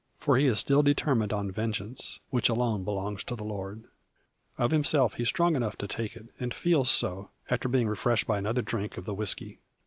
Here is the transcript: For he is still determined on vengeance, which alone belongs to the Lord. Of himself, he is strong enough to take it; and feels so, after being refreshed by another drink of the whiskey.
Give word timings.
For 0.17 0.35
he 0.35 0.47
is 0.47 0.57
still 0.57 0.81
determined 0.81 1.31
on 1.31 1.51
vengeance, 1.51 2.21
which 2.31 2.49
alone 2.49 2.83
belongs 2.83 3.23
to 3.25 3.35
the 3.35 3.43
Lord. 3.43 3.83
Of 4.57 4.71
himself, 4.71 5.13
he 5.13 5.21
is 5.21 5.29
strong 5.29 5.55
enough 5.55 5.75
to 5.77 5.87
take 5.87 6.15
it; 6.15 6.29
and 6.39 6.55
feels 6.55 6.89
so, 6.89 7.29
after 7.51 7.69
being 7.69 7.87
refreshed 7.87 8.25
by 8.25 8.39
another 8.39 8.63
drink 8.63 8.97
of 8.97 9.05
the 9.05 9.13
whiskey. 9.13 9.59